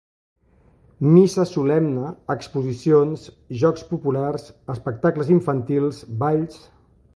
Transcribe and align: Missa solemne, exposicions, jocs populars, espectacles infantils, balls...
Missa 1.09 1.43
solemne, 1.49 2.09
exposicions, 2.35 3.27
jocs 3.65 3.85
populars, 3.93 4.49
espectacles 4.77 5.33
infantils, 5.39 6.03
balls... 6.25 6.61